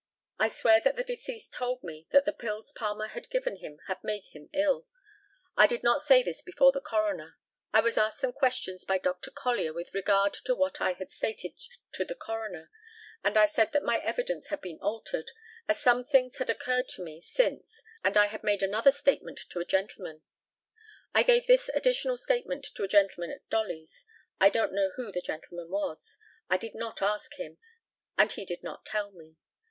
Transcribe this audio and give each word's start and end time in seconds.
I 0.39 0.47
swear 0.47 0.79
that 0.81 0.95
the 0.95 1.03
deceased 1.03 1.53
told 1.53 1.83
me 1.83 2.07
that 2.09 2.25
the 2.25 2.33
pills 2.33 2.71
Palmer 2.75 3.09
had 3.09 3.29
given 3.29 3.57
him 3.57 3.77
had 3.85 4.03
made 4.03 4.25
him 4.25 4.49
ill. 4.51 4.87
I 5.55 5.67
did 5.67 5.83
not 5.83 6.01
say 6.01 6.23
this 6.23 6.41
before 6.41 6.71
the 6.71 6.81
coroner. 6.81 7.37
I 7.71 7.81
was 7.81 7.99
asked 7.99 8.17
some 8.17 8.33
questions 8.33 8.83
by 8.83 8.97
Dr. 8.97 9.29
Collier 9.29 9.73
with 9.73 9.93
regard 9.93 10.33
to 10.45 10.55
what 10.55 10.81
I 10.81 10.93
had 10.93 11.11
stated 11.11 11.51
to 11.91 12.03
the 12.03 12.15
coroner, 12.15 12.71
and 13.23 13.37
I 13.37 13.45
said 13.45 13.73
that 13.73 13.83
my 13.83 13.99
evidence 13.99 14.47
had 14.47 14.59
been 14.59 14.79
altered, 14.81 15.29
as 15.67 15.79
some 15.79 16.03
things 16.03 16.39
had 16.39 16.49
occurred 16.49 16.89
to 16.95 17.03
me 17.03 17.21
since, 17.21 17.83
and 18.03 18.17
I 18.17 18.25
had 18.25 18.43
made 18.43 18.63
another 18.63 18.89
statement 18.89 19.41
to 19.51 19.59
a 19.59 19.65
gentleman. 19.65 20.23
I 21.13 21.21
gave 21.21 21.45
this 21.45 21.69
additional 21.75 22.17
statement 22.17 22.65
to 22.73 22.83
a 22.83 22.87
gentleman 22.87 23.29
at 23.29 23.47
Dolly's. 23.51 24.07
I 24.39 24.49
don't 24.49 24.73
know 24.73 24.89
who 24.95 25.11
the 25.11 25.21
gentleman 25.21 25.69
was. 25.69 26.17
I 26.49 26.57
did 26.57 26.73
not 26.73 27.03
ask 27.03 27.35
him, 27.35 27.59
and 28.17 28.31
he 28.31 28.45
did 28.45 28.63
not 28.63 28.83
tell 28.83 29.11
me. 29.11 29.35